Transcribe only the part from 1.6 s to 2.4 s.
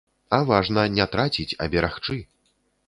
а берагчы.